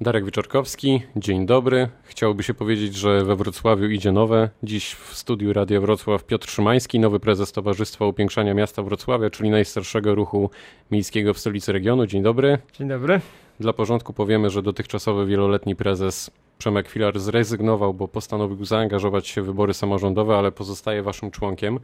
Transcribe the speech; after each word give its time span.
Darek 0.00 0.24
Wieczorkowski, 0.24 1.02
dzień 1.16 1.46
dobry. 1.46 1.88
Chciałoby 2.02 2.42
się 2.42 2.54
powiedzieć, 2.54 2.94
że 2.94 3.24
we 3.24 3.36
Wrocławiu 3.36 3.86
idzie 3.86 4.12
nowe. 4.12 4.50
Dziś 4.62 4.94
w 4.94 5.14
studiu 5.14 5.52
Radia 5.52 5.80
Wrocław 5.80 6.24
Piotr 6.24 6.50
Szymański, 6.50 6.98
nowy 6.98 7.20
prezes 7.20 7.52
Towarzystwa 7.52 8.06
Upiększania 8.06 8.54
Miasta 8.54 8.82
Wrocławia, 8.82 9.30
czyli 9.30 9.50
najstarszego 9.50 10.14
ruchu 10.14 10.50
miejskiego 10.90 11.34
w 11.34 11.38
stolicy 11.38 11.72
regionu. 11.72 12.06
Dzień 12.06 12.22
dobry. 12.22 12.58
Dzień 12.72 12.88
dobry. 12.88 13.20
Dla 13.60 13.72
porządku 13.72 14.12
powiemy, 14.12 14.50
że 14.50 14.62
dotychczasowy 14.62 15.26
wieloletni 15.26 15.76
prezes 15.76 16.30
Przemek 16.58 16.88
Filar 16.88 17.18
zrezygnował, 17.18 17.94
bo 17.94 18.08
postanowił 18.08 18.64
zaangażować 18.64 19.26
się 19.26 19.42
w 19.42 19.46
wybory 19.46 19.74
samorządowe, 19.74 20.36
ale 20.36 20.52
pozostaje 20.52 21.02
waszym 21.02 21.30
członkiem. 21.30 21.78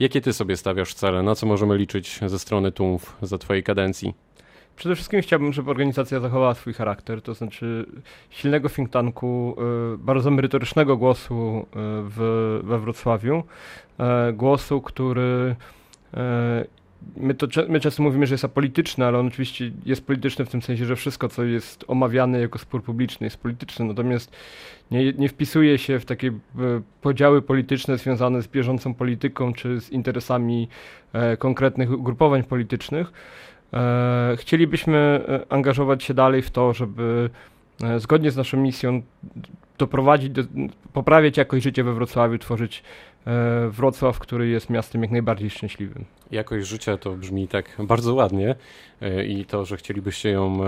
Jakie 0.00 0.20
ty 0.20 0.32
sobie 0.32 0.56
stawiasz 0.56 0.94
cele? 0.94 1.22
Na 1.22 1.34
co 1.34 1.46
możemy 1.46 1.76
liczyć 1.78 2.20
ze 2.26 2.38
strony 2.38 2.72
TUMF 2.72 3.16
za 3.22 3.38
twojej 3.38 3.62
kadencji? 3.62 4.14
Przede 4.78 4.94
wszystkim 4.94 5.20
chciałbym, 5.20 5.52
żeby 5.52 5.70
organizacja 5.70 6.20
zachowała 6.20 6.54
swój 6.54 6.72
charakter, 6.72 7.22
to 7.22 7.34
znaczy 7.34 7.86
silnego 8.30 8.68
think 8.68 8.90
tanku, 8.90 9.56
y, 9.94 9.98
bardzo 9.98 10.30
merytorycznego 10.30 10.96
głosu 10.96 11.66
y, 11.66 11.66
w, 12.02 12.60
we 12.64 12.78
Wrocławiu, 12.78 13.42
y, 14.28 14.32
głosu, 14.32 14.80
który 14.80 15.56
My, 17.16 17.34
to, 17.34 17.46
my 17.68 17.80
często 17.80 18.02
mówimy, 18.02 18.26
że 18.26 18.34
jest 18.34 18.44
apolityczny, 18.44 19.06
ale 19.06 19.18
on 19.18 19.26
oczywiście 19.26 19.70
jest 19.86 20.06
polityczny 20.06 20.44
w 20.44 20.48
tym 20.48 20.62
sensie, 20.62 20.84
że 20.84 20.96
wszystko, 20.96 21.28
co 21.28 21.44
jest 21.44 21.84
omawiane 21.88 22.40
jako 22.40 22.58
spór 22.58 22.82
publiczny, 22.82 23.26
jest 23.26 23.36
polityczne, 23.36 23.84
natomiast 23.84 24.36
nie, 24.90 25.12
nie 25.12 25.28
wpisuje 25.28 25.78
się 25.78 25.98
w 26.00 26.04
takie 26.04 26.32
podziały 27.00 27.42
polityczne 27.42 27.98
związane 27.98 28.42
z 28.42 28.48
bieżącą 28.48 28.94
polityką 28.94 29.52
czy 29.52 29.80
z 29.80 29.90
interesami 29.90 30.68
konkretnych 31.38 31.90
ugrupowań 31.90 32.42
politycznych. 32.42 33.12
E, 33.74 34.36
chcielibyśmy 34.38 35.24
e, 35.28 35.52
angażować 35.52 36.04
się 36.04 36.14
dalej 36.14 36.42
w 36.42 36.50
to, 36.50 36.72
żeby 36.72 37.30
e, 37.82 38.00
zgodnie 38.00 38.30
z 38.30 38.36
naszą 38.36 38.56
misją 38.56 39.02
doprowadzić, 39.78 40.30
do, 40.30 40.42
poprawiać 40.92 41.36
jakość 41.36 41.64
życia 41.64 41.84
we 41.84 41.92
Wrocławiu, 41.92 42.38
tworzyć 42.38 42.82
Wrocław, 43.70 44.18
który 44.18 44.48
jest 44.48 44.70
miastem 44.70 45.02
jak 45.02 45.10
najbardziej 45.10 45.50
szczęśliwym. 45.50 46.04
Jakość 46.30 46.66
życia 46.66 46.96
to 46.96 47.10
brzmi 47.10 47.48
tak 47.48 47.76
bardzo 47.78 48.14
ładnie 48.14 48.54
i 49.26 49.44
to, 49.44 49.64
że 49.64 49.76
chcielibyście 49.76 50.30
ją 50.30 50.58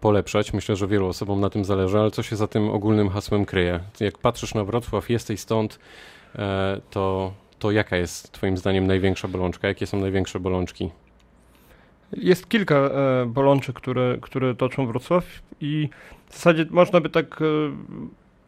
polepszać, 0.00 0.52
myślę, 0.52 0.76
że 0.76 0.86
wielu 0.86 1.06
osobom 1.06 1.40
na 1.40 1.50
tym 1.50 1.64
zależy, 1.64 1.98
ale 1.98 2.10
co 2.10 2.22
się 2.22 2.36
za 2.36 2.46
tym 2.46 2.70
ogólnym 2.70 3.08
hasłem 3.08 3.44
kryje? 3.44 3.80
Jak 4.00 4.18
patrzysz 4.18 4.54
na 4.54 4.64
Wrocław, 4.64 5.10
jesteś 5.10 5.40
stąd, 5.40 5.78
to, 6.90 7.32
to 7.58 7.70
jaka 7.70 7.96
jest 7.96 8.32
Twoim 8.32 8.56
zdaniem 8.56 8.86
największa 8.86 9.28
bolączka? 9.28 9.68
Jakie 9.68 9.86
są 9.86 10.00
największe 10.00 10.40
bolączki? 10.40 10.90
Jest 12.16 12.48
kilka 12.48 12.74
e, 12.74 13.26
bolączek, 13.26 13.76
które, 13.76 14.18
które 14.20 14.54
toczą 14.54 14.86
Wrocław 14.86 15.24
i 15.60 15.88
w 16.28 16.32
zasadzie 16.32 16.66
można 16.70 17.00
by 17.00 17.10
tak 17.10 17.42
e, 17.42 17.44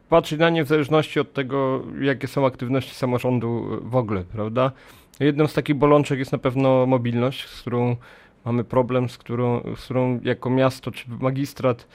patrzeć 0.09 0.39
na 0.39 0.51
nie 0.51 0.65
w 0.65 0.69
zależności 0.69 1.21
od 1.21 1.33
tego, 1.33 1.83
jakie 2.01 2.29
są 2.29 2.47
aktywności 2.47 2.95
samorządu 2.95 3.81
w 3.83 3.97
ogóle, 3.97 4.25
prawda? 4.25 4.73
Jedną 5.21 5.47
z 5.47 5.55
takich 5.55 5.77
bolączek 5.77 6.19
jest 6.19 6.33
na 6.33 6.39
pewno 6.39 6.87
mobilność, 6.87 7.49
z 7.49 7.61
którą 7.61 7.97
mamy 8.45 8.65
problem, 8.65 9.09
z 9.09 9.19
którą, 9.19 9.61
z 9.77 9.85
którą 9.85 10.21
jako 10.23 10.51
miasto 10.51 10.91
czy 10.91 11.05
magistrat 11.21 11.89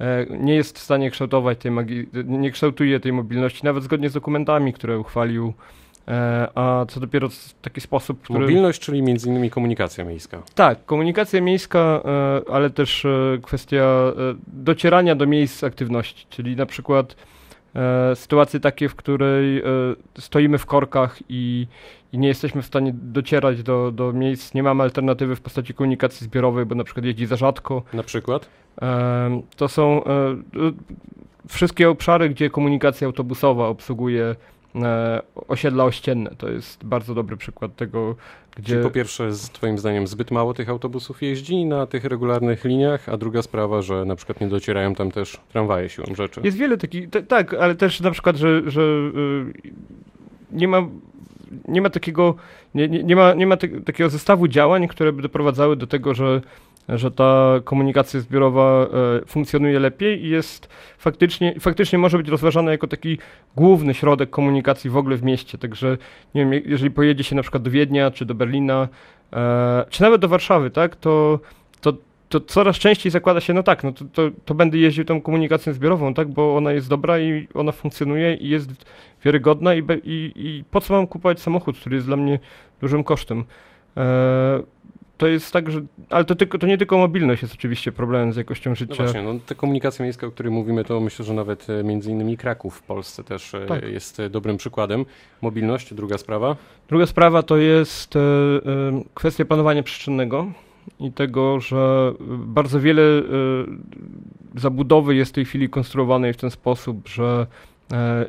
e, 0.00 0.26
nie 0.30 0.54
jest 0.54 0.78
w 0.78 0.82
stanie 0.82 1.10
kształtować 1.10 1.58
tej 1.58 1.72
nie 2.24 2.50
kształtuje 2.50 3.00
tej 3.00 3.12
mobilności, 3.12 3.64
nawet 3.64 3.84
zgodnie 3.84 4.10
z 4.10 4.12
dokumentami, 4.12 4.72
które 4.72 4.98
uchwalił 4.98 5.52
a 6.54 6.84
co 6.88 7.00
dopiero 7.00 7.28
w 7.28 7.54
taki 7.62 7.80
sposób, 7.80 8.22
który... 8.22 8.40
Mobilność, 8.40 8.80
czyli 8.80 9.02
między 9.02 9.28
innymi 9.28 9.50
komunikacja 9.50 10.04
miejska. 10.04 10.42
Tak, 10.54 10.84
komunikacja 10.84 11.40
miejska, 11.40 12.02
e, 12.04 12.52
ale 12.52 12.70
też 12.70 13.04
e, 13.04 13.38
kwestia 13.42 14.12
docierania 14.46 15.14
do 15.14 15.26
miejsc 15.26 15.64
aktywności, 15.64 16.26
czyli 16.30 16.56
na 16.56 16.66
przykład 16.66 17.16
sytuacje 18.14 18.60
takie, 18.60 18.88
w 18.88 18.94
której 18.94 19.62
stoimy 20.18 20.58
w 20.58 20.66
korkach 20.66 21.18
i, 21.28 21.66
i 22.12 22.18
nie 22.18 22.28
jesteśmy 22.28 22.62
w 22.62 22.66
stanie 22.66 22.92
docierać 22.94 23.62
do, 23.62 23.90
do 23.90 24.12
miejsc, 24.12 24.54
nie 24.54 24.62
mamy 24.62 24.82
alternatywy 24.82 25.36
w 25.36 25.40
postaci 25.40 25.74
komunikacji 25.74 26.24
zbiorowej, 26.24 26.66
bo 26.66 26.74
na 26.74 26.84
przykład 26.84 27.06
jeździ 27.06 27.26
za 27.26 27.36
rzadko. 27.36 27.82
Na 27.92 28.02
przykład? 28.02 28.48
To 29.56 29.68
są 29.68 30.02
wszystkie 31.48 31.90
obszary, 31.90 32.28
gdzie 32.28 32.50
komunikacja 32.50 33.06
autobusowa 33.06 33.68
obsługuje 33.68 34.34
E, 34.34 34.61
osiedla 35.48 35.84
ościenne. 35.84 36.30
To 36.38 36.48
jest 36.48 36.84
bardzo 36.84 37.14
dobry 37.14 37.36
przykład 37.36 37.76
tego, 37.76 38.16
gdzie... 38.56 38.72
Czyli 38.72 38.82
po 38.82 38.90
pierwsze, 38.90 39.32
z 39.32 39.50
twoim 39.50 39.78
zdaniem 39.78 40.06
zbyt 40.06 40.30
mało 40.30 40.54
tych 40.54 40.68
autobusów 40.68 41.22
jeździ 41.22 41.64
na 41.64 41.86
tych 41.86 42.04
regularnych 42.04 42.64
liniach, 42.64 43.08
a 43.08 43.16
druga 43.16 43.42
sprawa, 43.42 43.82
że 43.82 44.04
na 44.04 44.16
przykład 44.16 44.40
nie 44.40 44.48
docierają 44.48 44.94
tam 44.94 45.10
też 45.10 45.40
tramwaje 45.52 45.88
siłą 45.88 46.14
rzeczy. 46.14 46.40
Jest 46.44 46.56
wiele 46.56 46.76
takich, 46.76 47.08
tak, 47.28 47.54
ale 47.54 47.74
też 47.74 48.00
na 48.00 48.10
przykład, 48.10 48.36
że, 48.36 48.70
że 48.70 48.82
yy, 48.82 49.52
nie 50.52 50.68
ma 50.68 50.86
nie 51.68 51.82
ma 51.82 51.90
takiego, 51.90 52.34
nie, 52.74 52.88
nie, 52.88 53.02
nie 53.02 53.16
ma, 53.16 53.34
nie 53.34 53.46
ma 53.46 53.56
te, 53.56 53.68
takiego 53.68 54.10
zestawu 54.10 54.48
działań, 54.48 54.88
które 54.88 55.12
by 55.12 55.22
doprowadzały 55.22 55.76
do 55.76 55.86
tego, 55.86 56.14
że 56.14 56.40
że 56.88 57.10
ta 57.10 57.60
komunikacja 57.64 58.20
zbiorowa 58.20 58.86
e, 59.22 59.26
funkcjonuje 59.26 59.78
lepiej 59.78 60.24
i 60.24 60.28
jest 60.28 60.68
faktycznie, 60.98 61.54
faktycznie 61.60 61.98
może 61.98 62.18
być 62.18 62.28
rozważana 62.28 62.70
jako 62.70 62.86
taki 62.86 63.18
główny 63.56 63.94
środek 63.94 64.30
komunikacji 64.30 64.90
w 64.90 64.96
ogóle 64.96 65.16
w 65.16 65.22
mieście. 65.22 65.58
Także 65.58 65.98
nie 66.34 66.46
wiem, 66.46 66.62
jeżeli 66.66 66.90
pojedzie 66.90 67.24
się 67.24 67.36
na 67.36 67.42
przykład 67.42 67.62
do 67.62 67.70
Wiednia, 67.70 68.10
czy 68.10 68.24
do 68.24 68.34
Berlina, 68.34 68.88
e, 69.32 69.84
czy 69.90 70.02
nawet 70.02 70.20
do 70.20 70.28
Warszawy, 70.28 70.70
tak, 70.70 70.96
to, 70.96 71.40
to, 71.80 71.92
to 72.28 72.40
coraz 72.40 72.76
częściej 72.76 73.12
zakłada 73.12 73.40
się, 73.40 73.54
no 73.54 73.62
tak, 73.62 73.84
no 73.84 73.92
to, 73.92 74.04
to, 74.04 74.22
to 74.44 74.54
będę 74.54 74.78
jeździł 74.78 75.04
tą 75.04 75.20
komunikacją 75.20 75.72
zbiorową, 75.72 76.14
tak, 76.14 76.28
bo 76.28 76.56
ona 76.56 76.72
jest 76.72 76.88
dobra 76.88 77.18
i 77.18 77.48
ona 77.54 77.72
funkcjonuje 77.72 78.34
i 78.34 78.48
jest 78.48 78.70
wiarygodna 79.24 79.74
i, 79.74 79.82
i, 80.04 80.32
i 80.36 80.64
po 80.70 80.80
co 80.80 80.94
mam 80.94 81.06
kupować 81.06 81.40
samochód, 81.40 81.78
który 81.78 81.96
jest 81.96 82.06
dla 82.06 82.16
mnie 82.16 82.38
dużym 82.80 83.04
kosztem. 83.04 83.44
E, 83.96 84.62
to 85.22 85.28
jest 85.28 85.52
tak, 85.52 85.70
że. 85.70 85.80
Ale 86.10 86.24
to, 86.24 86.34
tylko, 86.34 86.58
to 86.58 86.66
nie 86.66 86.78
tylko 86.78 86.98
mobilność 86.98 87.42
jest 87.42 87.54
oczywiście 87.54 87.92
problemem 87.92 88.32
z 88.32 88.36
jakością 88.36 88.74
życia. 88.74 88.94
No 88.98 89.04
właśnie, 89.04 89.22
no, 89.22 89.34
ta 89.46 89.54
komunikacja 89.54 90.02
miejska, 90.02 90.26
o 90.26 90.30
której 90.30 90.52
mówimy, 90.52 90.84
to 90.84 91.00
myślę, 91.00 91.24
że 91.24 91.34
nawet 91.34 91.70
e, 91.70 91.84
między 91.84 92.10
innymi 92.10 92.36
Kraków 92.36 92.76
w 92.76 92.82
Polsce 92.82 93.24
też 93.24 93.54
e, 93.54 93.66
tak. 93.66 93.82
jest 93.82 94.20
e, 94.20 94.30
dobrym 94.30 94.56
przykładem. 94.56 95.04
Mobilność, 95.42 95.94
druga 95.94 96.18
sprawa. 96.18 96.56
Druga 96.88 97.06
sprawa 97.06 97.42
to 97.42 97.56
jest 97.56 98.14
kwestia 99.14 99.44
planowania 99.44 99.82
przestrzennego 99.82 100.46
i 101.00 101.12
tego, 101.12 101.60
że 101.60 102.12
bardzo 102.30 102.80
wiele 102.80 103.02
zabudowy 104.56 105.14
jest 105.14 105.30
w 105.30 105.34
tej 105.34 105.44
chwili 105.44 105.68
konstruowanej 105.68 106.32
w 106.32 106.36
ten 106.36 106.50
sposób, 106.50 107.08
że 107.08 107.46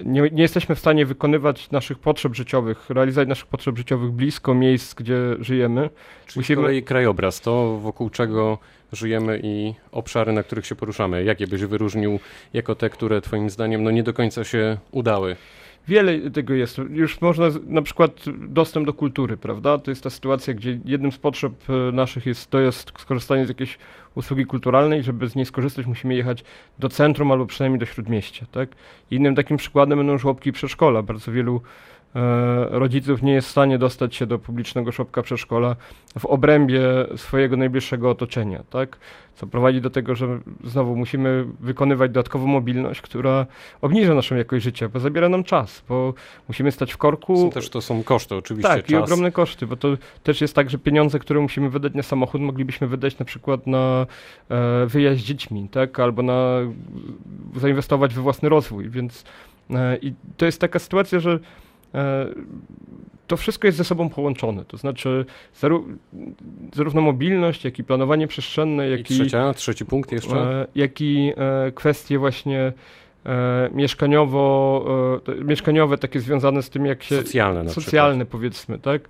nie, 0.05 0.21
nie, 0.21 0.41
jesteśmy 0.41 0.75
w 0.75 0.79
stanie 0.79 1.05
wykonywać 1.05 1.71
naszych 1.71 1.99
potrzeb 1.99 2.35
życiowych, 2.35 2.89
realizować 2.89 3.27
naszych 3.27 3.45
potrzeb 3.45 3.77
życiowych 3.77 4.11
blisko 4.11 4.53
miejsc, 4.53 4.93
gdzie 4.93 5.17
żyjemy. 5.39 5.89
Czyli 6.25 6.39
Musimy... 6.39 6.61
z 6.61 6.65
kolei 6.65 6.83
krajobraz, 6.83 7.41
to 7.41 7.77
wokół 7.77 8.09
czego 8.09 8.57
żyjemy 8.91 9.39
i 9.43 9.73
obszary, 9.91 10.33
na 10.33 10.43
których 10.43 10.65
się 10.65 10.75
poruszamy. 10.75 11.23
Jakie 11.23 11.47
byś 11.47 11.61
wyróżnił 11.61 12.19
jako 12.53 12.75
te, 12.75 12.89
które 12.89 13.21
twoim 13.21 13.49
zdaniem 13.49 13.83
no, 13.83 13.91
nie 13.91 14.03
do 14.03 14.13
końca 14.13 14.43
się 14.43 14.77
udały? 14.91 15.35
Wiele 15.87 16.31
tego 16.31 16.53
jest. 16.53 16.77
Już 16.89 17.21
można 17.21 17.45
na 17.67 17.81
przykład 17.81 18.11
dostęp 18.37 18.85
do 18.85 18.93
kultury, 18.93 19.37
prawda? 19.37 19.77
To 19.77 19.91
jest 19.91 20.03
ta 20.03 20.09
sytuacja, 20.09 20.53
gdzie 20.53 20.79
jednym 20.85 21.11
z 21.11 21.17
potrzeb 21.17 21.53
e, 21.69 21.91
naszych 21.91 22.25
jest, 22.25 22.49
to 22.49 22.59
jest 22.59 22.91
skorzystanie 22.99 23.45
z 23.45 23.49
jakiejś 23.49 23.77
usługi 24.15 24.45
kulturalnej. 24.45 25.03
Żeby 25.03 25.27
z 25.27 25.35
niej 25.35 25.45
skorzystać, 25.45 25.85
musimy 25.85 26.15
jechać 26.15 26.43
do 26.79 26.89
centrum 26.89 27.31
albo 27.31 27.45
przynajmniej 27.45 27.79
do 27.79 27.85
śródmieścia, 27.85 28.45
tak? 28.51 28.69
Innym 29.11 29.35
takim 29.35 29.57
przykładem 29.57 29.97
będą 29.97 30.17
żłobki 30.17 30.49
i 30.49 30.53
przedszkola. 30.53 31.01
Bardzo 31.01 31.31
wielu 31.31 31.61
rodziców 32.69 33.21
nie 33.21 33.33
jest 33.33 33.47
w 33.47 33.51
stanie 33.51 33.77
dostać 33.77 34.15
się 34.15 34.25
do 34.25 34.39
publicznego 34.39 34.91
szopka 34.91 35.21
przedszkola 35.21 35.75
w 36.19 36.25
obrębie 36.25 36.81
swojego 37.15 37.57
najbliższego 37.57 38.09
otoczenia, 38.09 38.63
tak? 38.69 38.97
Co 39.35 39.47
prowadzi 39.47 39.81
do 39.81 39.89
tego, 39.89 40.15
że 40.15 40.39
znowu 40.63 40.95
musimy 40.95 41.45
wykonywać 41.59 42.11
dodatkową 42.11 42.47
mobilność, 42.47 43.01
która 43.01 43.45
obniża 43.81 44.13
naszą 44.13 44.35
jakość 44.35 44.63
życia, 44.63 44.89
bo 44.89 44.99
zabiera 44.99 45.29
nam 45.29 45.43
czas, 45.43 45.83
bo 45.89 46.13
musimy 46.47 46.71
stać 46.71 46.93
w 46.93 46.97
korku. 46.97 47.37
Są 47.37 47.49
też 47.49 47.69
to 47.69 47.81
są 47.81 48.03
koszty 48.03 48.35
oczywiście. 48.35 48.69
Tak, 48.69 48.81
czas. 48.81 48.89
i 48.89 48.95
ogromne 48.95 49.31
koszty, 49.31 49.67
bo 49.67 49.75
to 49.75 49.87
też 50.23 50.41
jest 50.41 50.55
tak, 50.55 50.69
że 50.69 50.77
pieniądze, 50.77 51.19
które 51.19 51.39
musimy 51.39 51.69
wydać 51.69 51.93
na 51.93 52.03
samochód, 52.03 52.41
moglibyśmy 52.41 52.87
wydać 52.87 53.19
na 53.19 53.25
przykład 53.25 53.67
na 53.67 54.05
e, 54.49 54.85
wyjazd 54.85 55.19
z 55.19 55.23
dziećmi, 55.23 55.69
tak? 55.71 55.99
Albo 55.99 56.23
na 56.23 56.59
zainwestować 57.55 58.13
we 58.13 58.21
własny 58.21 58.49
rozwój, 58.49 58.89
więc 58.89 59.23
e, 59.69 59.97
i 59.97 60.13
to 60.37 60.45
jest 60.45 60.61
taka 60.61 60.79
sytuacja, 60.79 61.19
że 61.19 61.39
E, 61.39 61.72
to 63.27 63.37
wszystko 63.37 63.67
jest 63.67 63.77
ze 63.77 63.83
sobą 63.83 64.09
połączone. 64.09 64.65
To 64.65 64.77
znaczy 64.77 65.25
zarówno 66.73 67.01
mobilność, 67.01 67.65
jak 67.65 67.79
i 67.79 67.83
planowanie 67.83 68.27
przestrzenne, 68.27 68.89
jak 68.89 68.99
i, 68.99 69.03
trzecia, 69.03 69.53
trzeci 69.53 69.85
punkt 69.85 70.11
jeszcze, 70.11 70.35
e, 70.35 70.67
jak 70.75 71.01
i 71.01 71.33
e, 71.37 71.71
kwestie 71.71 72.19
właśnie 72.19 72.73
mieszkaniowo, 73.71 74.85
mieszkaniowe 75.43 75.97
takie 75.97 76.19
związane 76.19 76.63
z 76.63 76.69
tym, 76.69 76.85
jak 76.85 77.03
się... 77.03 77.15
Socjalne 77.17 77.63
na 77.63 77.69
Socjalne 77.69 78.25
przykład. 78.25 78.31
powiedzmy, 78.31 78.79
tak? 78.79 79.01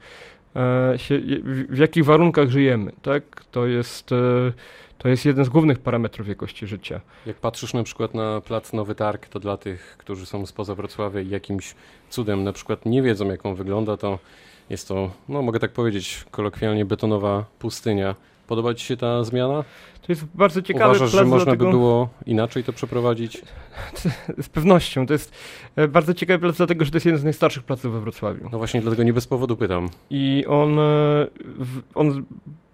Się, 0.97 1.19
w 1.69 1.77
jakich 1.77 2.06
warunkach 2.06 2.50
żyjemy, 2.50 2.91
tak? 3.01 3.45
To 3.51 3.68
jest 3.68 4.09
to 5.03 5.09
jest 5.09 5.25
jeden 5.25 5.45
z 5.45 5.50
głównych 5.50 5.79
parametrów 5.79 6.27
jakości 6.27 6.67
życia. 6.67 7.01
Jak 7.25 7.38
patrzysz 7.38 7.73
na 7.73 7.83
przykład 7.83 8.13
na 8.13 8.41
plac 8.41 8.73
Nowy 8.73 8.95
Targ, 8.95 9.27
to 9.27 9.39
dla 9.39 9.57
tych, 9.57 9.95
którzy 9.97 10.25
są 10.25 10.45
spoza 10.45 10.75
Wrocławia 10.75 11.21
i 11.21 11.29
jakimś 11.29 11.75
cudem 12.09 12.44
na 12.44 12.53
przykład 12.53 12.85
nie 12.85 13.01
wiedzą, 13.01 13.27
jak 13.27 13.45
on 13.45 13.55
wygląda, 13.55 13.97
to 13.97 14.19
jest 14.69 14.88
to, 14.88 15.11
no 15.29 15.41
mogę 15.41 15.59
tak 15.59 15.71
powiedzieć, 15.71 16.25
kolokwialnie 16.31 16.85
betonowa 16.85 17.45
pustynia. 17.59 18.15
Podoba 18.47 18.73
Ci 18.73 18.85
się 18.85 18.97
ta 18.97 19.23
zmiana? 19.23 19.63
To 20.01 20.11
jest 20.11 20.25
bardzo 20.35 20.61
ciekawy 20.61 20.85
Uważasz, 20.85 21.11
plac, 21.11 21.23
że 21.23 21.29
można 21.29 21.45
dlatego... 21.45 21.65
by 21.65 21.71
było 21.71 22.09
inaczej 22.25 22.63
to 22.63 22.73
przeprowadzić? 22.73 23.41
Z 24.41 24.50
pewnością. 24.50 25.07
To 25.07 25.13
jest 25.13 25.33
e, 25.75 25.88
bardzo 25.88 26.13
ciekawy 26.13 26.39
plac, 26.39 26.57
dlatego 26.57 26.85
że 26.85 26.91
to 26.91 26.97
jest 26.97 27.05
jeden 27.05 27.21
z 27.21 27.23
najstarszych 27.23 27.63
placów 27.63 27.94
we 27.94 28.00
Wrocławiu. 28.00 28.50
No 28.51 28.57
właśnie, 28.57 28.81
dlatego 28.81 29.03
nie 29.03 29.13
bez 29.13 29.27
powodu 29.27 29.57
pytam. 29.57 29.89
I 30.09 30.45
on, 30.47 30.79
e, 30.79 31.27
on 31.95 32.25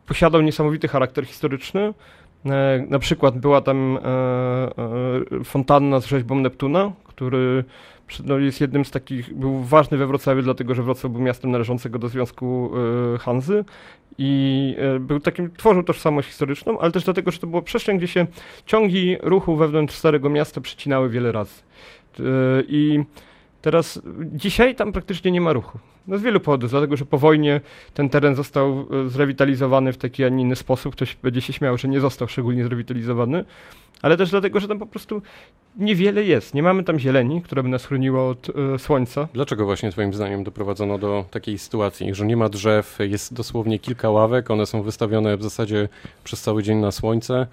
posiadał 0.10 0.42
niesamowity 0.42 0.88
charakter 0.88 1.26
historyczny. 1.26 1.94
E, 2.46 2.86
na 2.90 3.00
przykład 3.00 3.38
była 3.38 3.62
tam 3.62 4.00
fontanna 5.44 6.00
z 6.00 6.06
rzeźbą 6.06 6.36
Neptuna, 6.36 6.92
który 7.04 7.64
no, 8.26 8.38
jest 8.38 8.62
jednym 8.62 8.86
z 8.86 8.92
takich, 8.92 9.34
był 9.34 9.64
ważny 9.64 9.98
we 9.98 10.08
Wrocławiu, 10.08 10.42
dlatego 10.42 10.76
że 10.76 10.84
Wrocław 10.84 11.12
był 11.12 11.22
miastem 11.22 11.52
należącego 11.52 12.00
do 12.00 12.08
Związku 12.08 12.72
Hanzy 13.20 13.66
i 14.20 14.76
e, 14.78 15.00
był 15.00 15.20
takim, 15.20 15.52
tworzył 15.52 15.84
tożsamość 15.84 16.28
historyczną, 16.28 16.80
ale 16.80 16.92
też 16.92 17.04
dlatego, 17.04 17.32
że 17.32 17.40
to 17.40 17.48
było 17.48 17.62
przestrzeń, 17.62 17.98
gdzie 17.98 18.08
się 18.08 18.28
ciągi 18.66 19.18
ruchu 19.22 19.56
wewnątrz 19.56 19.96
Starego 19.96 20.30
Miasta 20.30 20.62
przecinały 20.62 21.10
wiele 21.10 21.32
razy. 21.32 21.62
E, 22.20 22.24
I 22.68 23.04
teraz, 23.62 24.02
dzisiaj 24.22 24.76
tam 24.76 24.92
praktycznie 24.92 25.32
nie 25.32 25.42
ma 25.42 25.54
ruchu. 25.54 25.80
No 26.08 26.18
z 26.18 26.22
wielu 26.22 26.40
powodów, 26.40 26.72
dlatego 26.72 26.98
że 26.98 27.06
po 27.06 27.18
wojnie 27.18 27.62
ten 27.94 28.10
teren 28.10 28.36
został 28.36 28.88
e, 29.06 29.10
zrewitalizowany 29.10 29.94
w 29.94 29.98
taki, 29.98 30.24
a 30.24 30.30
nie 30.30 30.44
inny 30.44 30.56
sposób. 30.56 30.96
Ktoś 30.96 31.16
będzie 31.16 31.42
się 31.42 31.54
śmiał, 31.54 31.78
że 31.78 31.88
nie 31.88 32.00
został 32.00 32.28
szczególnie 32.28 32.64
zrewitalizowany, 32.64 33.46
ale 34.02 34.18
też 34.18 34.30
dlatego, 34.30 34.60
że 34.60 34.68
tam 34.68 34.80
po 34.80 34.86
prostu 34.86 35.22
niewiele 35.78 36.24
jest. 36.24 36.54
Nie 36.54 36.64
mamy 36.64 36.84
tam 36.84 37.00
zieleni, 37.00 37.42
która 37.42 37.64
by 37.64 37.70
nas 37.70 37.86
chroniła 37.86 38.30
od 38.30 38.50
e, 38.50 38.80
słońca. 38.80 39.28
Dlaczego 39.34 39.66
właśnie 39.66 39.92
Twoim 39.92 40.14
zdaniem 40.14 40.44
doprowadzono 40.44 40.98
do 40.98 41.26
takiej 41.32 41.58
sytuacji, 41.58 42.16
że 42.16 42.26
nie 42.26 42.38
ma 42.38 42.50
drzew, 42.50 42.98
jest 43.00 43.34
dosłownie 43.34 43.80
kilka 43.80 44.10
ławek, 44.10 44.52
one 44.52 44.66
są 44.66 44.82
wystawione 44.82 45.38
w 45.38 45.44
zasadzie 45.44 45.90
przez 46.24 46.42
cały 46.42 46.64
dzień 46.64 46.78
na 46.78 46.92
słońce. 46.92 47.48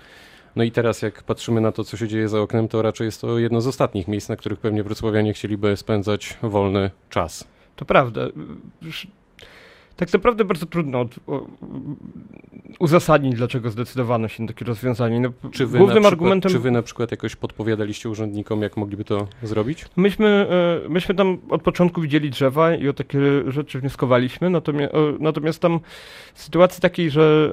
No 0.57 0.65
i 0.65 0.71
teraz 0.71 1.03
jak 1.03 1.23
patrzymy 1.23 1.61
na 1.61 1.73
to, 1.73 1.85
co 1.85 1.97
się 1.97 2.09
dzieje 2.09 2.29
za 2.29 2.41
oknem, 2.41 2.69
to 2.69 2.83
raczej 2.83 3.05
jest 3.05 3.21
to 3.21 3.39
jedno 3.39 3.61
z 3.61 3.67
ostatnich 3.67 4.09
miejsc, 4.09 4.29
na 4.29 4.37
których 4.37 4.59
pewnie 4.59 4.83
wrocławianie 4.83 5.33
chcieliby 5.33 5.77
spędzać 5.77 6.39
wolny 6.43 6.91
czas. 7.11 7.45
To 7.77 7.85
prawda. 7.85 8.21
Tak 9.97 10.13
naprawdę 10.13 10.45
bardzo 10.45 10.67
trudno 10.67 11.01
od, 11.01 11.15
o, 11.27 11.47
uzasadnić, 12.79 13.35
dlaczego 13.35 13.71
zdecydowano 13.71 14.29
się 14.29 14.43
na 14.43 14.49
takie 14.49 14.65
rozwiązanie. 14.65 15.21
No, 15.21 15.51
czy, 15.51 15.67
wy 15.67 15.79
głównym 15.79 15.89
przykład, 15.89 16.13
argumentem... 16.13 16.53
czy 16.53 16.59
wy 16.59 16.71
na 16.71 16.83
przykład 16.83 17.11
jakoś 17.11 17.37
podpowiadaliście 17.37 18.11
urzędnikom, 18.11 18.63
jak 18.63 18.77
mogliby 18.77 19.05
to 19.05 19.29
zrobić? 19.43 19.85
Myśmy, 19.97 20.47
e, 20.87 20.89
myśmy 20.89 21.15
tam 21.15 21.39
od 21.51 21.63
początku 21.63 22.01
widzieli 22.01 22.31
drzewa 22.31 22.75
i 22.75 22.89
o 22.89 22.93
takie 22.93 23.21
rzeczy 23.49 23.81
wnioskowaliśmy, 23.81 24.51
natomiast, 24.51 24.93
natomiast 25.21 25.61
tam 25.61 25.81
w 26.35 26.43
sytuacji 26.43 26.81
takiej, 26.81 27.11
że 27.11 27.51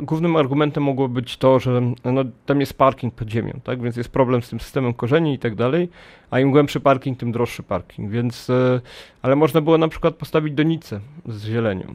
e, 0.00 0.04
głównym 0.04 0.36
argumentem 0.36 0.82
mogło 0.82 1.08
być 1.08 1.36
to, 1.36 1.58
że 1.58 1.80
no, 2.04 2.24
tam 2.46 2.60
jest 2.60 2.74
parking 2.74 3.14
pod 3.14 3.28
ziemią, 3.28 3.60
tak? 3.64 3.82
więc 3.82 3.96
jest 3.96 4.10
problem 4.10 4.42
z 4.42 4.48
tym 4.48 4.60
systemem 4.60 4.94
korzeni 4.94 5.34
i 5.34 5.38
tak 5.38 5.54
dalej, 5.54 5.88
a 6.30 6.40
im 6.40 6.50
głębszy 6.50 6.80
parking, 6.80 7.18
tym 7.18 7.32
droższy 7.32 7.62
parking, 7.62 8.10
więc, 8.10 8.50
e, 8.50 8.80
ale 9.22 9.36
można 9.36 9.60
było 9.60 9.78
na 9.78 9.88
przykład 9.88 10.14
postawić 10.14 10.54
donicę 10.54 11.00
z 11.26 11.44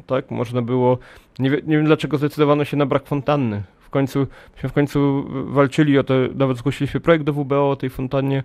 tak? 0.07 0.31
Można 0.31 0.61
było, 0.61 0.97
nie, 1.39 1.49
wie, 1.49 1.57
nie 1.57 1.77
wiem 1.77 1.85
dlaczego 1.85 2.17
zdecydowano 2.17 2.65
się 2.65 2.77
na 2.77 2.85
brak 2.85 3.07
fontanny. 3.07 3.63
W 3.79 3.89
końcu, 3.89 4.27
myśmy 4.53 4.69
w 4.69 4.73
końcu 4.73 5.25
walczyli 5.29 5.99
o 5.99 6.03
to, 6.03 6.13
nawet 6.35 6.57
zgłosiliśmy 6.57 6.99
projekt 6.99 7.25
do 7.25 7.33
WBO 7.33 7.69
o 7.69 7.75
tej 7.75 7.89
fontannie. 7.89 8.43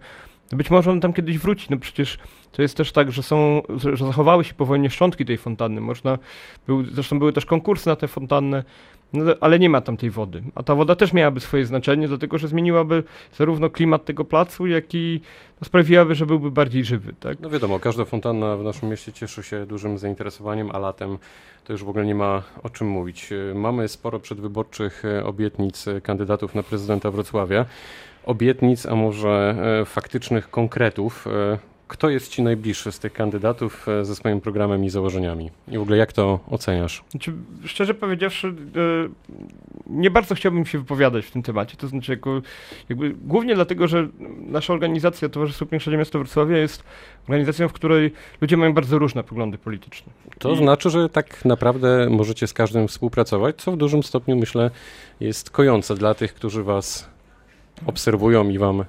Być 0.52 0.70
może 0.70 0.90
on 0.90 1.00
tam 1.00 1.12
kiedyś 1.12 1.38
wróci, 1.38 1.66
no 1.70 1.76
przecież 1.76 2.18
to 2.52 2.62
jest 2.62 2.76
też 2.76 2.92
tak, 2.92 3.12
że 3.12 3.22
są, 3.22 3.62
że 3.76 4.06
zachowały 4.06 4.44
się 4.44 4.54
po 4.54 4.66
wojnie 4.66 4.90
szczątki 4.90 5.24
tej 5.24 5.38
fontanny. 5.38 5.80
Można, 5.80 6.18
był, 6.66 6.84
zresztą 6.84 7.18
były 7.18 7.32
też 7.32 7.46
konkursy 7.46 7.88
na 7.88 7.96
tę 7.96 8.08
fontannę. 8.08 8.64
No, 9.12 9.24
ale 9.40 9.58
nie 9.58 9.70
ma 9.70 9.80
tam 9.80 9.96
tej 9.96 10.10
wody. 10.10 10.42
A 10.54 10.62
ta 10.62 10.74
woda 10.74 10.96
też 10.96 11.12
miałaby 11.12 11.40
swoje 11.40 11.66
znaczenie, 11.66 12.08
dlatego 12.08 12.38
że 12.38 12.48
zmieniłaby 12.48 13.02
zarówno 13.36 13.70
klimat 13.70 14.04
tego 14.04 14.24
placu, 14.24 14.66
jak 14.66 14.94
i 14.94 15.20
no, 15.60 15.64
sprawiłaby, 15.64 16.14
że 16.14 16.26
byłby 16.26 16.50
bardziej 16.50 16.84
żywy. 16.84 17.14
Tak? 17.20 17.40
No 17.40 17.50
wiadomo, 17.50 17.80
każda 17.80 18.04
fontanna 18.04 18.56
w 18.56 18.62
naszym 18.62 18.88
mieście 18.88 19.12
cieszy 19.12 19.42
się 19.42 19.66
dużym 19.66 19.98
zainteresowaniem, 19.98 20.70
a 20.72 20.78
latem 20.78 21.18
to 21.64 21.72
już 21.72 21.84
w 21.84 21.88
ogóle 21.88 22.06
nie 22.06 22.14
ma 22.14 22.42
o 22.62 22.70
czym 22.70 22.88
mówić. 22.88 23.30
Mamy 23.54 23.88
sporo 23.88 24.20
przedwyborczych 24.20 25.04
e, 25.04 25.24
obietnic 25.24 25.88
e, 25.88 26.00
kandydatów 26.00 26.54
na 26.54 26.62
prezydenta 26.62 27.10
Wrocławia. 27.10 27.64
Obietnic, 28.24 28.86
a 28.86 28.94
może 28.94 29.56
e, 29.80 29.84
faktycznych 29.84 30.50
konkretów. 30.50 31.28
Kto 31.90 32.10
jest 32.10 32.28
Ci 32.28 32.42
najbliższy 32.42 32.92
z 32.92 32.98
tych 32.98 33.12
kandydatów 33.12 33.88
e, 33.88 34.04
ze 34.04 34.14
swoim 34.14 34.40
programem 34.40 34.84
i 34.84 34.90
założeniami? 34.90 35.50
I 35.68 35.78
w 35.78 35.82
ogóle 35.82 35.96
jak 35.96 36.12
to 36.12 36.40
oceniasz? 36.50 37.04
Znaczy, 37.10 37.32
szczerze 37.64 37.94
powiedziawszy, 37.94 38.48
e, 38.48 38.52
nie 39.86 40.10
bardzo 40.10 40.34
chciałbym 40.34 40.66
się 40.66 40.78
wypowiadać 40.78 41.26
w 41.26 41.30
tym 41.30 41.42
temacie. 41.42 41.76
To 41.76 41.88
znaczy, 41.88 42.12
jako, 42.12 42.42
jakby, 42.88 43.10
głównie 43.10 43.54
dlatego, 43.54 43.88
że 43.88 44.08
nasza 44.46 44.72
organizacja 44.72 45.28
Towarzystwo 45.28 45.66
Pięknego 45.66 45.98
Miasta 45.98 46.18
Wrocławia 46.18 46.58
jest 46.58 46.84
organizacją, 47.22 47.68
w 47.68 47.72
której 47.72 48.12
ludzie 48.40 48.56
mają 48.56 48.74
bardzo 48.74 48.98
różne 48.98 49.24
poglądy 49.24 49.58
polityczne. 49.58 50.12
To 50.38 50.52
I... 50.52 50.56
znaczy, 50.56 50.90
że 50.90 51.08
tak 51.08 51.44
naprawdę 51.44 52.06
możecie 52.10 52.46
z 52.46 52.52
każdym 52.52 52.88
współpracować, 52.88 53.56
co 53.56 53.72
w 53.72 53.76
dużym 53.76 54.02
stopniu 54.02 54.36
myślę 54.36 54.70
jest 55.20 55.50
kojące 55.50 55.94
dla 55.94 56.14
tych, 56.14 56.34
którzy 56.34 56.62
Was 56.62 57.08
obserwują 57.86 58.48
i 58.48 58.58
Wam 58.58 58.80
e, 58.80 58.84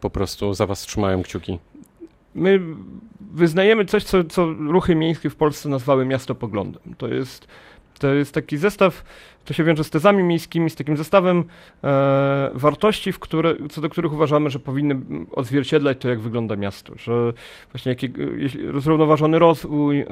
po 0.00 0.10
prostu 0.10 0.54
za 0.54 0.66
Was 0.66 0.80
trzymają 0.80 1.22
kciuki 1.22 1.58
my 2.38 2.60
wyznajemy 3.34 3.84
coś, 3.84 4.04
co, 4.04 4.24
co 4.24 4.46
ruchy 4.46 4.94
miejskie 4.94 5.30
w 5.30 5.36
Polsce 5.36 5.68
nazwały 5.68 6.04
miastopoglądem. 6.04 6.82
To 6.98 7.08
jest, 7.08 7.48
to 7.98 8.14
jest 8.14 8.34
taki 8.34 8.56
zestaw, 8.56 9.04
to 9.44 9.54
się 9.54 9.64
wiąże 9.64 9.84
z 9.84 9.90
tezami 9.90 10.22
miejskimi, 10.22 10.70
z 10.70 10.74
takim 10.74 10.96
zestawem 10.96 11.44
e, 11.84 12.50
wartości, 12.54 13.12
w 13.12 13.18
które, 13.18 13.54
co 13.70 13.80
do 13.80 13.88
których 13.88 14.12
uważamy, 14.12 14.50
że 14.50 14.58
powinny 14.58 15.00
odzwierciedlać 15.32 15.98
to, 15.98 16.08
jak 16.08 16.20
wygląda 16.20 16.56
miasto. 16.56 16.92
Że 16.96 17.32
właśnie 17.72 17.90
jaki, 17.92 18.12
zrównoważony 18.80 19.38
rozwój, 19.38 20.00
e, 20.00 20.06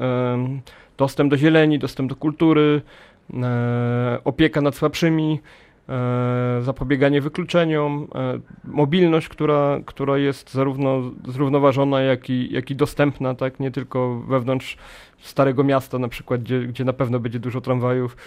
dostęp 0.97 1.31
do 1.31 1.37
zieleni, 1.37 1.79
dostęp 1.79 2.09
do 2.09 2.15
kultury, 2.15 2.81
e, 3.33 4.19
opieka 4.23 4.61
nad 4.61 4.75
słabszymi, 4.75 5.39
E, 5.39 5.66
zapobieganie 6.61 7.21
wykluczeniom, 7.21 8.07
e, 8.15 8.39
mobilność, 8.63 9.27
która, 9.29 9.79
która 9.85 10.17
jest 10.17 10.53
zarówno 10.53 11.01
zrównoważona, 11.27 12.01
jak 12.01 12.29
i, 12.29 12.53
jak 12.53 12.71
i 12.71 12.75
dostępna, 12.75 13.35
tak, 13.35 13.59
nie 13.59 13.71
tylko 13.71 14.19
wewnątrz 14.27 14.77
Starego 15.21 15.63
Miasta 15.63 15.99
na 15.99 16.07
przykład, 16.07 16.43
gdzie, 16.43 16.59
gdzie 16.59 16.85
na 16.85 16.93
pewno 16.93 17.19
będzie 17.19 17.39
dużo 17.39 17.61
tramwajów. 17.61 18.17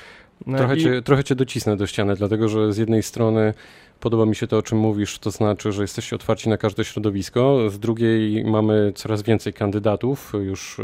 E, 0.47 0.57
trochę, 0.57 0.77
I... 0.77 0.83
cię, 0.83 1.03
trochę 1.03 1.25
cię 1.25 1.35
docisnę 1.35 1.77
do 1.77 1.87
ściany, 1.87 2.17
dlatego 2.17 2.49
że 2.49 2.73
z 2.73 2.77
jednej 2.77 3.03
strony 3.03 3.55
Podoba 4.01 4.27
mi 4.27 4.37
się 4.37 4.47
to, 4.47 4.59
o 4.59 4.63
czym 4.63 4.79
mówisz, 4.79 5.19
to 5.19 5.31
znaczy, 5.31 5.73
że 5.73 5.83
jesteście 5.83 6.17
otwarci 6.17 6.49
na 6.49 6.57
każde 6.57 6.85
środowisko. 6.85 7.71
Z 7.71 7.79
drugiej 7.79 8.45
mamy 8.45 8.93
coraz 8.95 9.23
więcej 9.23 9.53
kandydatów, 9.53 10.33
już 10.43 10.81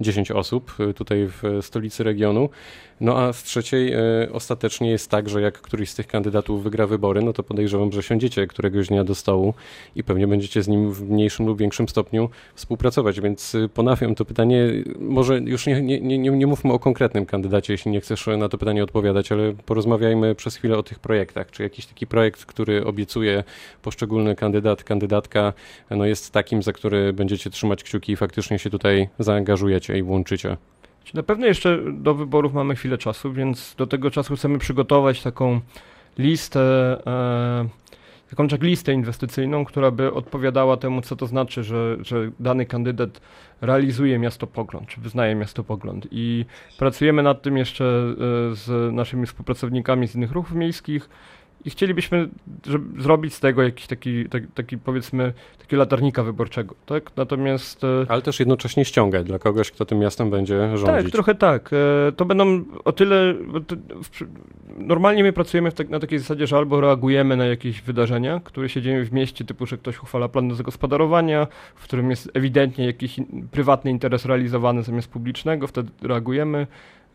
10 0.00 0.30
osób 0.30 0.76
tutaj 0.96 1.28
w 1.28 1.58
stolicy 1.62 2.04
regionu. 2.04 2.48
No 3.00 3.18
a 3.18 3.32
z 3.32 3.42
trzeciej 3.42 3.92
e, 3.92 3.98
ostatecznie 4.32 4.90
jest 4.90 5.10
tak, 5.10 5.28
że 5.28 5.40
jak 5.40 5.60
któryś 5.60 5.90
z 5.90 5.94
tych 5.94 6.06
kandydatów 6.06 6.62
wygra 6.62 6.86
wybory, 6.86 7.22
no 7.22 7.32
to 7.32 7.42
podejrzewam, 7.42 7.92
że 7.92 8.02
siądziecie 8.02 8.46
któregoś 8.46 8.88
dnia 8.88 9.04
do 9.04 9.14
stołu 9.14 9.54
i 9.96 10.04
pewnie 10.04 10.26
będziecie 10.26 10.62
z 10.62 10.68
nim 10.68 10.92
w 10.92 11.02
mniejszym 11.02 11.46
lub 11.46 11.58
większym 11.58 11.88
stopniu 11.88 12.30
współpracować. 12.54 13.20
Więc 13.20 13.54
e, 13.54 13.68
ponawiam 13.68 14.14
to 14.14 14.24
pytanie, 14.24 14.68
może 14.98 15.40
już 15.50 15.66
nie, 15.66 15.82
nie, 15.82 16.00
nie, 16.00 16.18
nie 16.18 16.46
mówmy 16.46 16.72
o 16.72 16.78
konkretnym 16.78 17.26
kandydacie, 17.26 17.72
jeśli 17.72 17.90
nie 17.90 18.00
chcesz 18.00 18.26
na 18.38 18.48
to 18.48 18.58
pytanie 18.58 18.84
odpowiadać, 18.84 19.32
ale 19.32 19.52
porozmawiajmy 19.66 20.34
przez 20.34 20.56
chwilę 20.56 20.78
o 20.78 20.82
tych 20.82 20.98
projektach. 20.98 21.50
Czy 21.50 21.62
jakiś 21.62 21.86
taki 21.86 22.06
projekt, 22.06 22.44
który 22.44 22.84
obiecuje 22.84 23.44
poszczególny 23.82 24.36
kandydat, 24.36 24.84
kandydatka, 24.84 25.52
no 25.90 26.04
jest 26.04 26.32
takim, 26.32 26.62
za 26.62 26.72
który 26.72 27.12
będziecie 27.12 27.50
trzymać 27.50 27.84
kciuki 27.84 28.12
i 28.12 28.16
faktycznie 28.16 28.58
się 28.58 28.70
tutaj 28.70 29.08
zaangażujecie 29.18 29.98
i 29.98 30.02
włączycie? 30.02 30.56
Na 31.14 31.22
pewno 31.22 31.46
jeszcze 31.46 31.78
do 31.92 32.14
wyborów 32.14 32.54
mamy 32.54 32.76
chwilę 32.76 32.98
czasu, 32.98 33.32
więc 33.32 33.74
do 33.78 33.86
tego 33.86 34.10
czasu 34.10 34.36
chcemy 34.36 34.58
przygotować 34.58 35.22
taką 35.22 35.60
listę, 36.18 36.60
e, 37.06 37.68
taką 38.30 38.48
checklistę 38.48 38.92
inwestycyjną, 38.92 39.64
która 39.64 39.90
by 39.90 40.12
odpowiadała 40.12 40.76
temu, 40.76 41.02
co 41.02 41.16
to 41.16 41.26
znaczy, 41.26 41.64
że, 41.64 41.96
że 42.00 42.30
dany 42.40 42.66
kandydat 42.66 43.20
realizuje 43.60 44.18
miastopogląd, 44.18 44.88
czy 44.88 45.00
wyznaje 45.00 45.34
miastopogląd. 45.34 46.06
I 46.10 46.44
pracujemy 46.78 47.22
nad 47.22 47.42
tym 47.42 47.56
jeszcze 47.56 47.84
e, 47.84 48.14
z 48.54 48.94
naszymi 48.94 49.26
współpracownikami 49.26 50.08
z 50.08 50.14
innych 50.14 50.32
ruchów 50.32 50.52
miejskich 50.54 51.08
i 51.64 51.70
chcielibyśmy 51.70 52.28
żeby 52.66 53.02
zrobić 53.02 53.34
z 53.34 53.40
tego 53.40 53.62
jakiś 53.62 53.86
taki, 53.86 54.28
taki, 54.28 54.46
taki 54.46 54.78
powiedzmy, 54.78 55.32
taki 55.58 55.76
latarnika 55.76 56.22
wyborczego, 56.22 56.74
tak? 56.86 57.16
Natomiast... 57.16 57.84
e, 57.84 58.06
Ale 58.08 58.22
też 58.22 58.40
jednocześnie 58.40 58.84
ściągać 58.84 59.26
dla 59.26 59.38
kogoś, 59.38 59.70
kto 59.70 59.84
tym 59.84 59.98
miastem 59.98 60.30
będzie 60.30 60.76
rządzić. 60.76 61.04
Tak, 61.04 61.12
trochę 61.12 61.34
tak. 61.34 61.70
E, 62.08 62.12
To 62.12 62.24
będą 62.24 62.64
o 62.84 62.92
tyle. 62.92 63.34
Normalnie 64.78 65.22
my 65.22 65.32
pracujemy 65.32 65.72
tak, 65.72 65.88
na 65.88 66.00
takiej 66.00 66.18
zasadzie, 66.18 66.46
że 66.46 66.56
albo 66.56 66.80
reagujemy 66.80 67.36
na 67.36 67.46
jakieś 67.46 67.82
wydarzenia, 67.82 68.40
które 68.44 68.68
się 68.68 68.82
dzieją 68.82 69.04
w 69.04 69.12
mieście, 69.12 69.44
typu, 69.44 69.66
że 69.66 69.78
ktoś 69.78 69.98
uchwala 69.98 70.28
plan 70.28 70.48
do 70.48 70.54
zagospodarowania, 70.54 71.46
w 71.74 71.84
którym 71.84 72.10
jest 72.10 72.30
ewidentnie 72.34 72.86
jakiś 72.86 73.16
prywatny 73.50 73.90
interes 73.90 74.24
realizowany 74.24 74.82
zamiast 74.82 75.08
publicznego, 75.10 75.66
wtedy 75.66 75.90
reagujemy. 76.02 76.66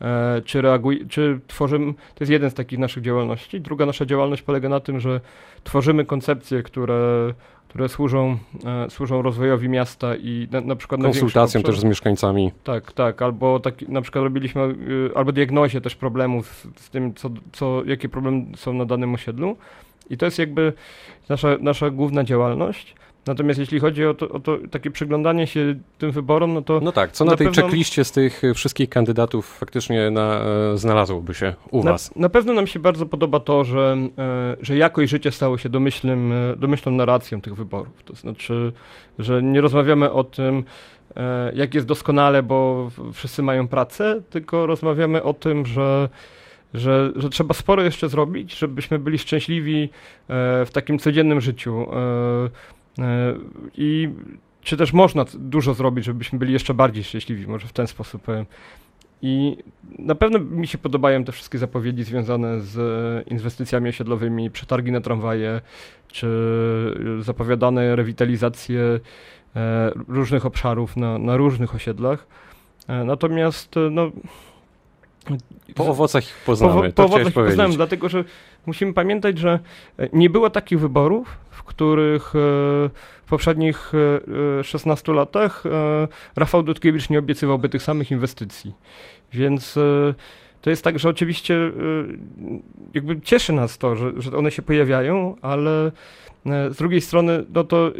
E, 0.02 0.42
Czy, 0.46 0.62
reaguj, 0.62 1.06
czy 1.10 1.40
tworzymy, 1.48 1.94
to 1.94 2.18
jest 2.20 2.32
jeden 2.32 2.50
z 2.50 2.54
takich 2.54 2.80
naszych 2.80 3.04
działalności. 3.04 3.62
Druga 3.62 3.86
nasza 3.86 4.06
działalność 4.06 4.42
polega 4.42 4.70
na 4.70 4.80
tym, 4.80 5.00
że 5.00 5.22
tworzymy 5.64 6.06
koncepcje, 6.06 6.64
które, 6.64 7.34
które 7.70 7.90
służą, 7.90 8.38
e, 8.66 8.90
służą 8.90 9.22
rozwojowi 9.22 9.70
miasta 9.70 10.16
i 10.16 10.48
na, 10.52 10.62
na 10.62 10.76
przykład 10.76 11.02
obszarach- 11.02 11.66
też 11.66 11.80
z 11.80 11.84
mieszkańcami. 11.84 12.52
tak, 12.64 12.92
tak, 12.92 13.22
albo 13.22 13.60
taki, 13.60 13.92
na 13.92 14.02
przykład 14.02 14.24
robiliśmy, 14.24 14.62
y, 14.64 15.10
albo 15.16 15.32
diagnozie 15.32 15.82
też 15.82 15.96
problemów 15.96 16.48
z, 16.48 16.82
z 16.86 16.90
tym, 16.90 17.14
co, 17.14 17.30
co, 17.52 17.84
jakie 17.86 18.10
problemy 18.10 18.46
są 18.56 18.74
na 18.74 18.86
danym 18.86 19.14
osiedlu. 19.14 19.58
I 20.10 20.18
to 20.18 20.26
jest 20.26 20.40
jakby 20.40 20.74
nasza, 21.30 21.48
nasza 21.62 21.90
główna 21.90 22.24
działalność. 22.24 22.96
Natomiast 23.28 23.60
jeśli 23.60 23.80
chodzi 23.80 24.06
o 24.06 24.14
to, 24.14 24.30
o 24.30 24.40
to 24.40 24.58
takie 24.72 24.92
przyglądanie 24.92 25.48
się 25.48 25.76
tym 25.98 26.12
wyborom, 26.12 26.54
no 26.54 26.62
to 26.62 26.80
No 26.84 26.92
tak, 26.92 27.12
co 27.12 27.26
na, 27.26 27.32
Na 27.32 27.38
tej 27.38 27.48
pewno- 27.48 27.62
checkliście 27.64 28.04
z 28.04 28.12
tych 28.12 28.44
y, 28.44 28.54
wszystkich 28.54 28.90
kandydatów 28.90 29.58
faktycznie 29.58 30.12
na, 30.12 30.42
e, 30.74 30.78
znalazłoby 30.78 31.34
się 31.34 31.54
u 31.72 31.84
na, 31.84 31.92
was? 31.92 32.16
na 32.16 32.30
pewno 32.30 32.54
nam 32.54 32.68
się 32.68 32.80
bardzo 32.80 33.06
podoba 33.06 33.40
to, 33.40 33.64
że, 33.64 33.98
e, 34.18 34.56
że 34.62 34.78
jakość 34.78 35.12
życia 35.12 35.32
stało 35.32 35.58
się 35.58 35.70
domyślnym, 35.70 36.32
e, 36.32 36.56
domyślną 36.56 36.92
narracją 36.96 37.42
tych 37.42 37.56
wyborów. 37.56 38.04
To 38.04 38.16
znaczy, 38.16 38.72
że 39.20 39.44
nie 39.44 39.62
rozmawiamy 39.62 40.12
o 40.12 40.24
tym, 40.24 40.64
e, 41.16 41.52
jak 41.56 41.74
jest 41.74 41.88
doskonale, 41.88 42.44
bo 42.44 42.90
wszyscy 43.14 43.44
mają 43.44 43.68
pracę, 43.68 44.22
tylko 44.30 44.66
rozmawiamy 44.66 45.24
o 45.24 45.34
tym, 45.34 45.66
że, 45.66 46.10
że, 46.74 47.12
że 47.16 47.30
trzeba 47.30 47.54
sporo 47.54 47.84
jeszcze 47.84 48.10
zrobić, 48.10 48.58
żebyśmy 48.60 49.00
byli 49.00 49.18
szczęśliwi 49.18 49.84
e, 49.84 49.88
w 50.66 50.70
takim 50.74 51.00
codziennym 51.00 51.42
życiu. 51.42 51.86
E, 53.00 53.36
I 53.78 54.10
czy 54.62 54.78
też 54.78 54.94
można 54.94 55.26
dużo 55.34 55.74
zrobić, 55.74 56.06
żebyśmy 56.06 56.40
byli 56.40 56.54
jeszcze 56.54 56.74
bardziej 56.74 57.04
szczęśliwi, 57.04 57.48
może 57.48 57.68
w 57.68 57.74
ten 57.74 57.88
sposób. 57.88 58.28
I 59.22 59.58
na 60.00 60.16
pewno 60.16 60.40
mi 60.40 60.68
się 60.68 60.78
podobają 60.78 61.24
te 61.24 61.32
wszystkie 61.32 61.58
zapowiedzi 61.58 62.04
związane 62.04 62.62
z 62.62 62.78
inwestycjami 63.28 63.90
osiedlowymi, 63.90 64.52
przetargi 64.52 64.92
na 64.92 65.02
tramwaje, 65.02 65.62
czy 66.08 66.28
zapowiadane 67.20 67.96
rewitalizacje 67.96 69.00
e, 69.56 69.92
różnych 70.08 70.46
obszarów 70.46 70.98
na, 70.98 71.18
na 71.18 71.38
różnych 71.38 71.76
osiedlach. 71.76 72.28
E, 72.88 73.04
Natomiast 73.04 73.76
no, 73.92 74.12
Po 75.76 75.88
owocach 75.88 76.24
ich 76.24 76.44
poznamy, 76.46 76.94
po, 76.94 77.04
to 77.04 77.04
po 77.04 77.10
powiedzieć. 77.10 77.34
poznałem, 77.34 77.72
dlatego 77.72 78.10
że 78.10 78.24
musimy 78.66 78.94
pamiętać, 78.94 79.38
że 79.38 79.60
e, 80.00 80.10
nie 80.14 80.30
było 80.30 80.50
takich 80.50 80.80
wyborów, 80.80 81.38
w 81.50 81.64
których 81.64 82.36
e, 82.36 82.40
w 83.26 83.30
poprzednich 83.30 83.92
e, 83.96 84.60
e, 84.60 84.64
16 84.64 85.14
latach 85.14 85.64
Rafał 86.36 86.64
Dudkiewicz 86.64 87.10
nie 87.10 87.20
obiecywałby 87.20 87.70
tych 87.70 87.84
samych 87.84 88.12
inwestycji. 88.12 88.74
Więc 89.34 89.80
to 90.66 90.70
jest 90.70 90.84
tak, 90.84 91.00
że 91.00 91.10
oczywiście 91.10 91.56
e, 91.56 91.72
jakby 92.94 93.22
cieszy 93.22 93.54
nas 93.54 93.78
to, 93.78 93.96
że, 93.96 94.22
że 94.22 94.38
one 94.38 94.52
się 94.52 94.62
pojawiają, 94.62 95.36
ale 95.42 95.92
e, 96.46 96.72
z 96.74 96.78
drugiej 96.78 97.02
strony 97.02 97.46
no 97.54 97.64
to, 97.64 97.92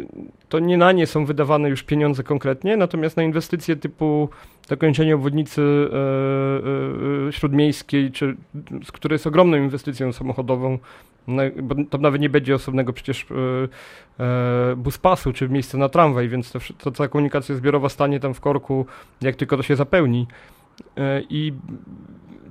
to 0.48 0.58
nie 0.58 0.76
na 0.76 0.92
nie 0.92 1.06
są 1.06 1.24
wydawane 1.24 1.68
już 1.68 1.82
pieniądze 1.82 2.22
konkretnie, 2.22 2.76
natomiast 2.76 3.16
na 3.16 3.22
inwestycje 3.22 3.76
typu 3.76 4.28
dokończenie 4.68 5.14
obwodnicy 5.14 5.62
e, 5.62 7.28
e, 7.28 7.32
śródmiejskiej, 7.32 8.12
czy, 8.12 8.36
z 8.84 8.92
której 8.92 9.14
jest 9.14 9.26
ogromną 9.26 9.56
inwestycją 9.56 10.12
samochodową, 10.12 10.78
bo 11.62 11.74
tam 11.90 12.02
nawet 12.02 12.20
nie 12.20 12.30
będzie 12.30 12.54
osobnego 12.54 12.92
przecież 12.92 13.26
buspasu, 14.76 15.32
czy 15.32 15.48
miejsca 15.48 15.78
na 15.78 15.88
tramwaj, 15.88 16.28
więc 16.28 16.52
to, 16.52 16.58
to 16.78 16.90
cała 16.90 17.08
komunikacja 17.08 17.54
zbiorowa 17.54 17.88
stanie 17.88 18.20
tam 18.20 18.34
w 18.34 18.40
korku, 18.40 18.86
jak 19.20 19.36
tylko 19.36 19.56
to 19.56 19.62
się 19.62 19.76
zapełni. 19.76 20.26
I 21.30 21.52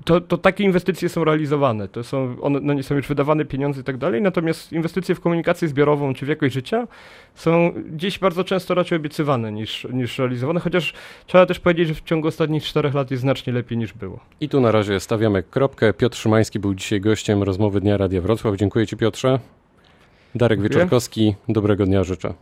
to, 0.05 0.21
to 0.21 0.37
takie 0.37 0.63
inwestycje 0.63 1.09
są 1.09 1.23
realizowane, 1.23 1.87
to 1.87 2.03
są, 2.03 2.35
one, 2.41 2.59
na 2.59 2.73
nie 2.73 2.83
są 2.83 2.95
już 2.95 3.07
wydawane 3.07 3.45
pieniądze 3.45 3.81
i 3.81 3.83
tak 3.83 3.97
dalej, 3.97 4.21
natomiast 4.21 4.73
inwestycje 4.73 5.15
w 5.15 5.19
komunikację 5.19 5.67
zbiorową 5.67 6.13
czy 6.13 6.25
w 6.25 6.29
jakość 6.29 6.53
życia 6.53 6.87
są 7.35 7.73
gdzieś 7.91 8.19
bardzo 8.19 8.43
często 8.43 8.73
raczej 8.73 8.95
obiecywane 8.95 9.51
niż, 9.51 9.87
niż 9.93 10.19
realizowane, 10.19 10.59
chociaż 10.59 10.93
trzeba 11.27 11.45
też 11.45 11.59
powiedzieć, 11.59 11.87
że 11.87 11.93
w 11.93 12.01
ciągu 12.01 12.27
ostatnich 12.27 12.63
czterech 12.63 12.93
lat 12.93 13.11
jest 13.11 13.21
znacznie 13.21 13.53
lepiej 13.53 13.77
niż 13.77 13.93
było. 13.93 14.19
I 14.41 14.49
tu 14.49 14.61
na 14.61 14.71
razie 14.71 14.99
stawiamy 14.99 15.43
kropkę. 15.43 15.93
Piotr 15.93 16.17
Szymański 16.17 16.59
był 16.59 16.73
dzisiaj 16.75 17.01
gościem 17.01 17.43
rozmowy 17.43 17.81
Dnia 17.81 17.97
Radia 17.97 18.21
Wrocław. 18.21 18.55
Dziękuję 18.55 18.87
Ci 18.87 18.97
Piotrze. 18.97 19.39
Darek 20.35 20.59
Dziękuję. 20.59 20.79
Wieczorkowski, 20.79 21.35
dobrego 21.49 21.85
dnia 21.85 22.03
życzę. 22.03 22.33